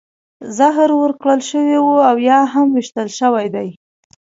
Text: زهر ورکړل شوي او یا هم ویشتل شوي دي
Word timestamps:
زهر 0.57 0.89
ورکړل 1.01 1.39
شوي 1.49 1.75
او 2.09 2.15
یا 2.29 2.39
هم 2.53 2.67
ویشتل 2.75 3.07
شوي 3.19 3.47
دي 3.55 3.69